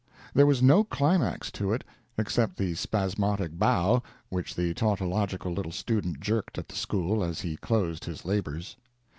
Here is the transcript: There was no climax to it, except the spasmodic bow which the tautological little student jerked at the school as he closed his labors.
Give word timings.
There 0.33 0.47
was 0.47 0.63
no 0.63 0.83
climax 0.83 1.51
to 1.51 1.71
it, 1.73 1.83
except 2.17 2.57
the 2.57 2.73
spasmodic 2.73 3.51
bow 3.59 4.01
which 4.29 4.55
the 4.55 4.73
tautological 4.73 5.51
little 5.53 5.71
student 5.71 6.19
jerked 6.19 6.57
at 6.57 6.69
the 6.69 6.75
school 6.75 7.23
as 7.23 7.41
he 7.41 7.55
closed 7.55 8.05
his 8.05 8.25
labors. 8.25 8.77